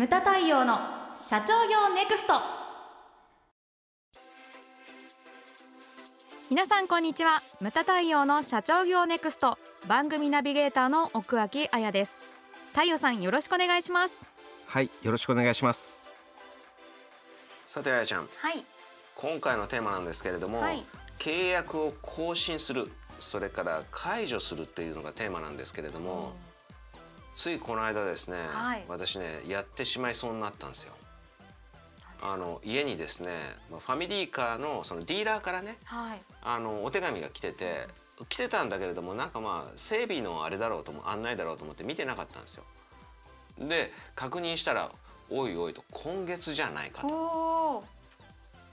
[0.00, 0.78] ムタ太陽の
[1.14, 2.32] 社長業ネクスト。
[6.48, 7.42] 皆さんこんにちは。
[7.60, 9.58] ムタ太陽の社長業ネクスト。
[9.86, 12.12] 番組ナビゲーターの奥脇彩です。
[12.72, 14.14] 太陽さんよろしくお願いします。
[14.68, 16.08] はいよろしくお願いします。
[17.66, 18.22] さてあやちゃん。
[18.22, 18.64] はい。
[19.16, 20.82] 今回のテーマなんですけれども、はい。
[21.18, 26.32] 契約を更新するそれから解除するっていうのがテーマなんですけれども、
[27.40, 30.92] ついこの間ですね、はい私ねやってしまいそうになったんですよ。
[32.22, 33.30] あの家にですね
[33.70, 37.86] まあファミリーカーのそのディーラーからねはいあのお手紙が来てて
[38.28, 42.64] 来てたんだけれどもなんかまあ整備のあれだろうと思案内だろうと思って見てなかったんですよ。
[43.58, 44.90] で確認したら
[45.30, 47.84] 「おいおい」と「今月じゃないか」と。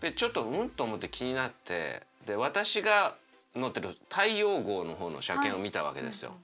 [0.01, 3.15] でちょっとうんと思って気になってで私が
[3.55, 6.35] 乗ってる太陽号の方の車検を見たわけですよ。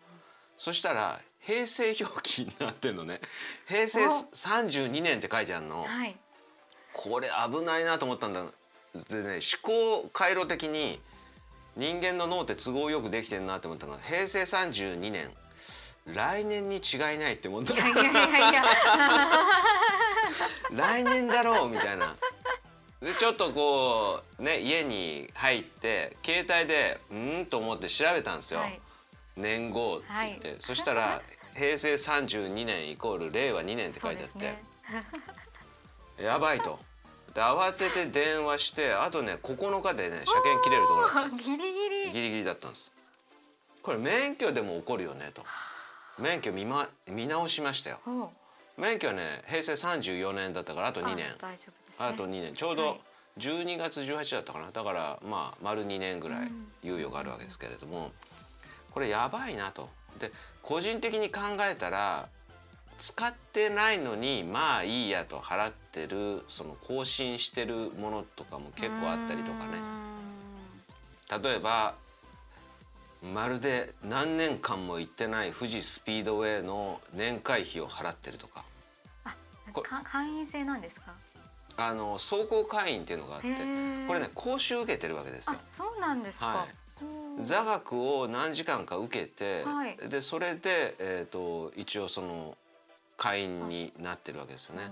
[0.58, 3.20] そしたら平成表記になってんのね。
[3.68, 4.08] 平成お。
[4.08, 5.84] 32年って書いてあるの。
[5.84, 6.16] はい。
[6.94, 8.46] これ危ないなと思ったんだ。
[9.10, 9.60] でね思
[10.04, 11.00] 考回路的に
[11.76, 15.32] 人間の脳って都合よくできてるなって思ったのが平成32年
[16.06, 17.74] 来年に違いないって思った
[20.72, 22.16] 来年だろうみたいな。
[23.02, 28.80] でちょっとこうね家に入って携帯でうんと思って調べたんですよ、はい
[29.36, 30.58] 年号って言って、はい。
[30.60, 31.22] そしたら
[31.56, 34.64] 平成32年イコール令和2年って書いてあって、ね。
[36.24, 36.80] やばいと。
[37.34, 41.38] で慌てて電話してあとね9日でね車検切れるところ。
[41.38, 42.12] ギリギリ。
[42.12, 42.92] ギリギリだったんです。
[43.82, 45.44] これ免許でも起こるよねと。
[46.20, 48.00] 免許見,、ま、見直しましたよ。
[48.06, 48.32] お
[48.78, 51.26] 免許はね平成34年だったからあと2年。
[51.42, 51.58] あね。
[52.00, 52.54] あと2年。
[52.54, 53.00] ちょうはど
[53.38, 54.70] い12月18だったかな。
[54.72, 56.52] だからまあ丸2年ぐらい
[56.84, 58.12] 猶予があるわけですけれども
[58.94, 59.90] これやばいなと。
[60.20, 62.30] で個人的に考えたら
[62.98, 69.72] 使ってないのにまあいいやと払ってるその更新してるものとかも結構あったりとかね。
[71.44, 71.96] 例えば
[73.34, 78.64] まるで何年間も行ってない富士スピードウェイの年会費を払ってるとか。
[79.72, 81.14] こか会員制なんですか？
[81.78, 83.48] あの走行会員っていうのがあって
[84.08, 85.58] これね講習受けてるわけですよ。
[85.58, 85.62] あ。
[85.66, 86.68] そうなんですか、はい
[87.40, 89.98] 座学を何時間か受けて、はい。
[90.10, 92.58] でそれで、えー、と一応その
[93.18, 94.84] 会員になってるわけですよね。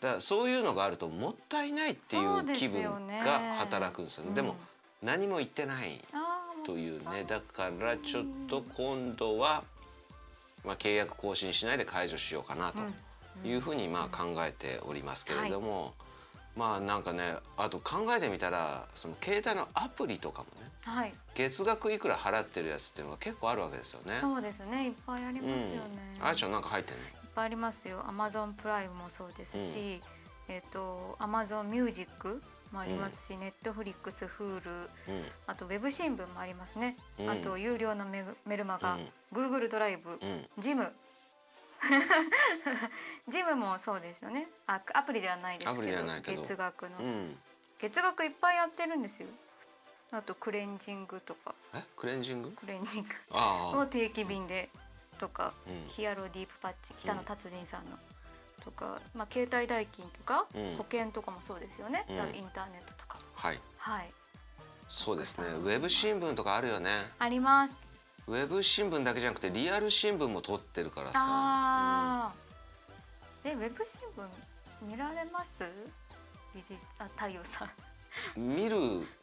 [0.00, 4.34] だからそういうのがあるともったいないっていそうでう気分が働くんですよね。
[4.34, 4.56] でも
[5.02, 6.00] 何も言ってない
[6.66, 7.24] というね。
[7.26, 9.62] だからちょっと今度は、
[10.64, 12.78] まあ、契約更新しないで解除しようかなと
[13.46, 15.94] いうふうにまあ考えておりますけれども、
[16.58, 24.14] まあなんかねあと考えてみたらその携帯のアプリとかもねはい月額いくら払ってるやつっていうのが結構あるわけですよね。
[24.16, 25.88] そうですねいっぱいありますよね、
[26.20, 27.00] うん、あやちゃんなんか入ってんの？
[27.00, 28.04] いっぱいありますよ。
[28.08, 30.02] アマゾンプライムもそうですし、
[30.48, 32.42] えっ、とアマゾンミュージック
[32.72, 34.90] もありますし、ネットフリックス、フールー、
[35.46, 36.96] あとウェブ新聞もありますね。
[37.18, 40.18] うんあと有料のメグメルマガ、うん Google ドライブ、ん
[40.58, 40.92] ジム。
[43.28, 44.48] ジムもそうですよね。
[44.66, 47.38] あアプリではないですけど月額の、うん。
[47.78, 49.28] 月額いっぱいやってるんですよ。
[50.10, 51.82] あとクレンジングとかえ？
[51.96, 52.50] クレンジング？
[52.52, 53.78] クレンジング。
[53.78, 54.70] を定期便で
[55.18, 57.98] とか、うんヒアロディープパッチ北野達人さんの、
[58.64, 63.60] とか、まあ、携帯代金とか、うん保険とかもそうですよね、うんインターネットとかはい。
[63.78, 64.12] はい
[64.88, 65.48] そうですね。
[65.48, 66.90] ウェブ新聞とかあるよね。
[67.18, 67.87] あります
[68.28, 71.14] ウェブ新聞だけじゃなくてリアル新聞も撮ってるからさ。
[71.18, 75.64] あー、でウェブ新聞見られます？
[76.54, 77.68] ビジあ太陽さん
[78.36, 78.76] 見る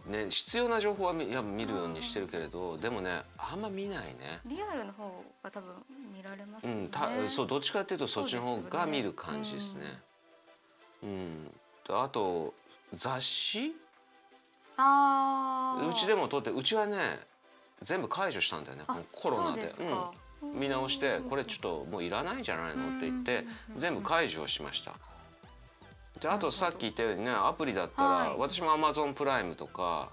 [0.07, 4.39] ね必要な情報はみいや見るようにしてるけれど、でもねあんま見ないね。
[4.45, 5.69] リアルの方が多分
[6.16, 9.81] 見られますよね、うん、たそうどっちかっていうとそっちの方が見る感じですね。
[11.03, 11.43] うん。
[11.45, 11.51] で
[11.89, 12.53] あと
[12.93, 13.73] 雑誌？
[14.77, 16.97] あーうちでも撮ってうちはね
[17.81, 18.83] 全部解除したんだよね。
[19.11, 19.67] コロナで。
[19.67, 22.97] そうん、見直してこれちょっともういらないんじゃないの？
[22.97, 23.45] って言って
[23.77, 24.93] 全部解除をしました。
[26.19, 28.35] であとさっき言ったようにねアプリだったら、はい。
[28.37, 30.09] 私も Amazon プライムとか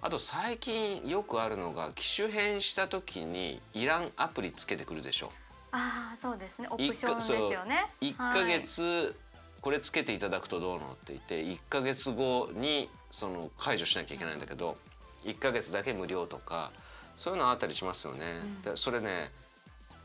[0.00, 5.30] あと最近よくあるのが機種変した時にいらんアプリつけてくるでしょ。
[5.72, 6.68] ああそうですね。
[6.70, 7.86] オ一プションですよね。
[8.00, 9.14] 1ヶ月
[9.60, 14.76] これつけていただくとどうのって言って1ヶ月後にその解除しなきゃいけないんだけど
[15.24, 16.72] 1ヶ月だけ無料とか
[17.16, 18.24] そういうのあったりしますよね。
[18.64, 19.30] でそれね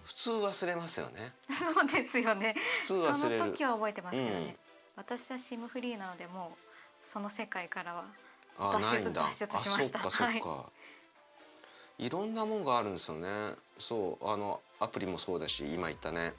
[0.04, 1.34] 普通忘れますよね。
[1.50, 2.56] そうですよね。
[2.86, 4.36] その時は覚えてますけどね。
[4.36, 4.68] うん
[4.98, 6.58] 私はシムフリーなのでもう
[7.04, 8.06] その世界からは
[8.58, 9.22] あ脱出ないんだ。
[9.22, 10.72] 脱出しましたあそっかそっか。
[12.00, 13.28] い、ろんなもんがあるんですよね。
[13.78, 16.34] そうあのアプリもそうだし今言ったね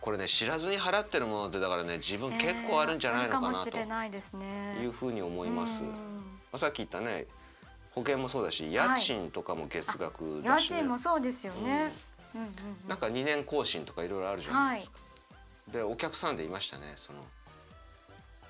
[0.00, 5.84] これね知らずに払ってるものってだからね自分結構あるんじゃないのかなえーあるかもしれないですねというふうに思います。
[5.84, 5.94] うんま
[6.54, 7.26] あ、さっき言ったね
[7.94, 10.76] 保険もそうだし家賃とかも月額だし、ね。
[10.76, 11.92] 家賃もそうですよね。
[12.34, 12.40] うん。
[12.42, 12.48] うん
[12.88, 14.98] なんか2年更新とかいろいろあるじゃないですか。
[15.70, 17.18] でお客さんでいましたねその。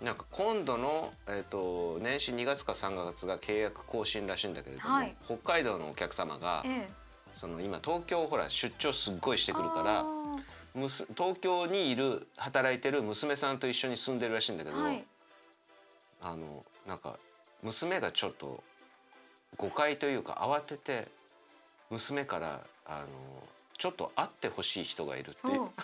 [0.00, 5.15] なんか今度の、えー、と年始2月か3月が契約更新らしいんだけれども、はい。
[5.25, 7.03] 北海道のお客様が、ええ。
[7.35, 10.05] その今東京ほら出張すっごいしてくるから
[10.75, 15.05] 東京にいる働いてる娘さんと一緒に住んでるらしいんだけど、ーはい。
[16.23, 17.19] あのなんか
[17.62, 18.62] 娘がちょっと
[19.56, 21.08] 誤解というか慌てて
[21.90, 23.08] 娘からあの
[23.76, 25.69] ちょっと会ってほしい人がいるっていう。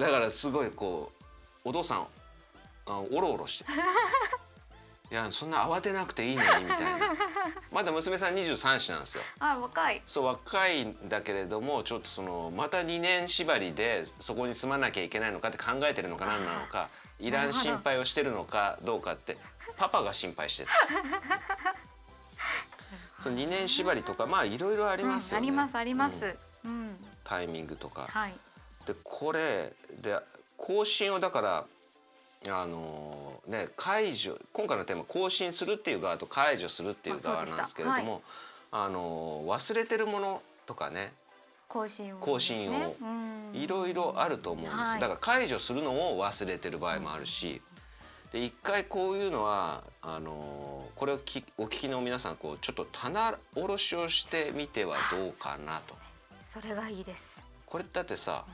[0.00, 1.12] だからすごいこ
[1.64, 2.06] うお父さん
[2.86, 3.70] あおろおろして
[5.10, 7.06] いやそんな慌てなくていいのにみたいな
[7.70, 10.02] まだ娘さん23歳なんですよあ若い。
[10.04, 16.88] そう若いんだけれどもちょっとそのまた2年縛りでそこに住まなきゃいけないのかって考えてるのか何なのか
[17.20, 19.38] いらん心配をしてるのかどうかって
[19.76, 20.72] パパが心配してた。
[23.18, 26.36] その2年縛りとかまあいろいろありますよね、ありますありまうんす。
[26.64, 27.04] うん。
[27.24, 28.06] タイミングとか。
[28.10, 28.38] はい。
[28.86, 30.18] でこれで
[30.56, 31.64] 更新をだから
[32.50, 38.22] あのね解除今回のテーマ更新するっていう側と解除するっていう側なんですけれどあそうでも
[38.72, 41.12] あの忘れてるものとかね
[41.68, 42.96] 更新を、更新を
[43.52, 45.00] いろいろあると思うんです、はい。
[45.00, 47.60] だから解除するのを忘れてる場合もあるし、
[48.32, 55.96] で一回こういうのはあのこれをきお聞きの皆さんこうちょっと棚卸しをしてみてはどうかなと。
[56.40, 57.44] それがいいです。
[57.64, 58.44] これだってさ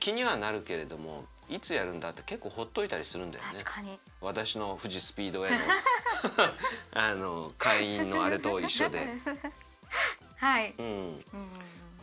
[0.00, 3.50] 気にはなるけれどもいつやるんだって結構ほっといたりするんだよね。
[3.64, 4.00] 確かに。
[4.20, 5.56] 私の富士スピードへの
[6.94, 9.08] あの会員のあれと一緒で。
[10.38, 10.74] はい。
[10.78, 11.24] うん、うん。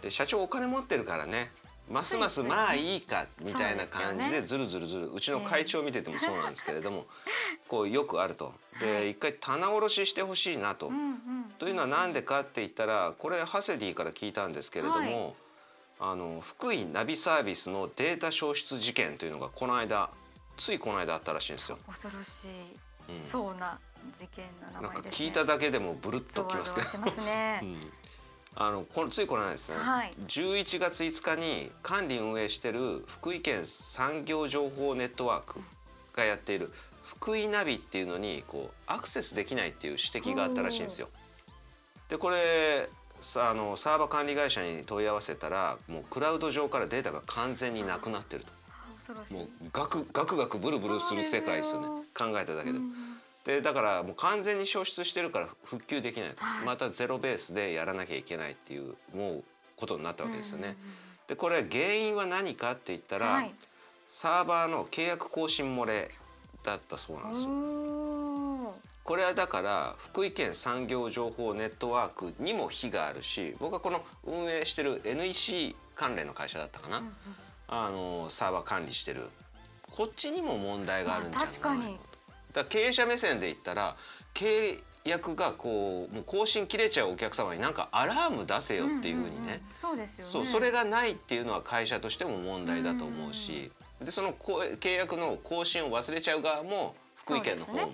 [0.01, 1.51] で社長お金持ってるからね
[1.89, 7.05] ますますまあいいかみたいな感じででずるずるずるうちの会長見ててもそうなんですけれども
[7.67, 8.53] こうよくあると。
[8.81, 10.91] で一回棚卸ししてほしいなと。
[11.57, 15.33] というのは何でかって言ったらこれハセディから聞いたんですけれども、はい
[15.99, 20.09] あの福井ナビサービスのデータ消失事件というのがこの間
[20.55, 21.77] ついこの間あったらしいんですよ。
[21.87, 22.47] 恐ろし
[23.11, 23.79] い、そうな
[24.11, 25.27] 事件の名なんか前ですね。
[25.27, 27.61] 聞いただけでもブルッときますけどワしますね。
[28.59, 35.59] あのこのついこの間ですね、はい11月5日に管理運営してる福井県産業情報ネットワーク
[36.13, 36.71] がやっている
[37.03, 41.07] 福井ナビっていうのにこうアクセスできないっていう指摘があったらしいんですよ。
[42.09, 48.51] でこれさあのサーバー管理会社に問い合わせたらもうクラウド上からデータが完全になくなってると。
[48.95, 49.37] 恐ろしい。
[49.37, 52.85] もうガクガクガクブルブルする世界ですよね考えただけでも。
[53.43, 56.35] でだからもう完全に消失してるから復旧できないと、
[56.65, 59.43] またゼロベースでやらなきゃいけないっていうもう
[59.77, 60.75] ことになったわけですよね。
[61.27, 63.53] でこれ原因は何かって言ったら、はい
[64.07, 66.07] サーバーの契約更新漏れ
[66.63, 67.49] だったそうなんですよ。
[69.07, 77.01] これはだから福井県産業情報ネットワークにも非があるし僕はこの運営してる NEC 関連の会社だったかな、
[77.69, 79.21] あのサーバー管理してる。
[79.91, 81.47] こっちにも問題があるんじゃない？
[81.47, 81.81] あ確かに。
[81.83, 81.99] だか
[82.55, 83.95] ら経営者目線で言ったら
[84.33, 90.31] 契約がこうもう更新切れちゃうお客様になんかアラーム出せよっていうふうにね、そうですよね。
[90.31, 93.71] そうそれがないっていうのは会社としても問題だと思うし、
[94.03, 96.93] でその契約の更新を忘れちゃう側も
[97.27, 97.91] 福井県の方も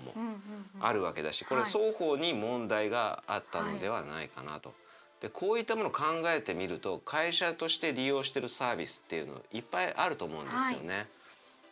[0.80, 1.70] あるわけだしこれはい。
[1.70, 4.72] 双方に問題があったのではないかなと。
[5.20, 11.06] でこういったものを考えてみると会社として利用してるサービスっていうのいっぱいあると思うんですよね。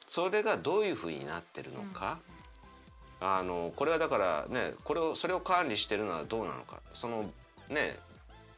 [0.06, 2.18] それがどういうふうになってるのか、
[3.20, 6.80] あのこれはだからねこれをそれを管理してるのはどうなのか。
[6.92, 7.30] その
[7.68, 7.98] ね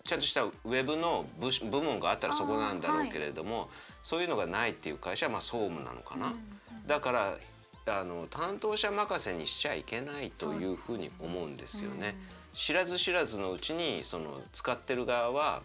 [0.05, 3.69] ちゃんとしたウェブの部部門があったらそこなんだろうけれども、
[4.03, 6.33] そういうのがないっていう会社はまあ総務なのかな。
[6.87, 7.35] だから
[7.87, 12.15] あの担当者任せにしちゃいけないというふうに思うんですよね。
[12.55, 15.63] 知らず知らずのうちにその使ってる側は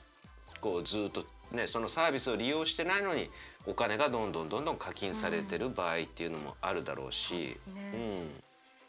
[0.60, 3.30] こうずっとねそのサービスを利用してないのに
[3.66, 8.30] お金がどんどんどんどん課金されてる場合っていうのもあるだろうし、そうですね。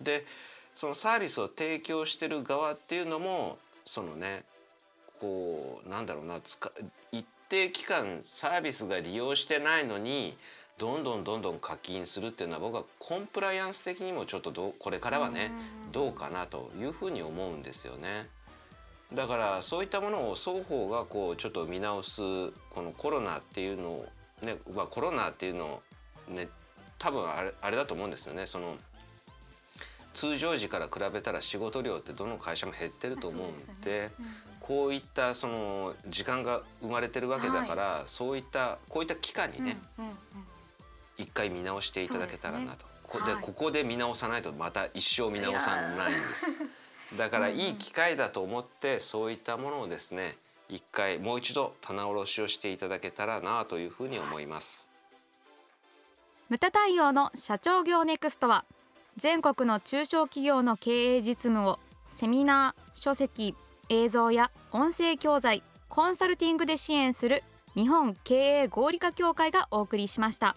[0.01, 0.25] うん、で
[0.73, 4.45] そのサービスを提供してる側っていうのもそのね
[5.21, 6.41] こうなんだろうな
[7.13, 10.35] 一定期間サービスが利用してないのに
[10.81, 15.51] どんどんどんどん課金するっていうのは僕はコンプライアンス的にもちょっとどうこれからはね
[15.93, 18.27] どうかなというふうに思うんですよね。
[19.13, 22.23] だからそういったものを双方がこうちょっと見直す
[22.71, 24.09] このコロナっていうのを
[24.43, 25.83] ね、まあ、コロナっていうのを
[26.33, 26.49] ね
[26.97, 28.47] 多分あれあれだと思うんですよね。
[28.47, 28.79] その
[30.15, 34.13] 通常時から比べたら仕事量ってどの会社も減ってると思うんでそうですよね。
[34.61, 40.50] こういったその時間が生まれてるわけだから、そういったこういった期間にね、うんうんうん
[41.21, 43.43] 一回見直していただけたらなと、こではい。
[43.43, 47.19] ここで見直さないとまた一生見直さないんです。
[47.19, 50.37] だからいい機会だと思ってそういったものをですね
[50.69, 54.89] 一回もう一度棚卸しをしていただけたらなというふうに思います。
[56.49, 58.65] ムタ太陽の社長業ネクストは
[59.17, 63.55] 全国の中小企業の経営実務をセミナー書籍
[63.89, 67.43] 映像や音声教材コンサルティングで支援する
[67.75, 70.57] 日本経営合理化協会がお送りしました